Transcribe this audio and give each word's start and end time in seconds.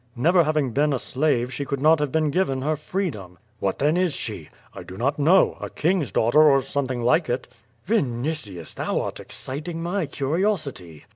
"Never 0.15 0.43
having 0.43 0.71
been 0.71 0.93
a 0.93 0.97
slave, 0.97 1.53
she 1.53 1.63
could 1.63 1.79
not 1.79 1.99
have 1.99 2.11
been 2.11 2.31
given 2.31 2.63
her 2.63 2.75
freedom." 2.75 3.33
^/"What, 3.33 3.77
then, 3.77 3.97
is 3.97 4.13
she?" 4.15 4.49
/"I 4.75 4.81
do 4.81 4.97
not 4.97 5.19
know; 5.19 5.57
a 5.61 5.69
king's 5.69 6.11
daughter, 6.11 6.41
or 6.41 6.63
something 6.63 7.03
like 7.03 7.29
it." 7.29 7.47
"Vinitius, 7.87 8.73
thou 8.73 8.99
art 9.01 9.19
exciting 9.19 9.83
my 9.83 10.07
curiosity." 10.07 11.05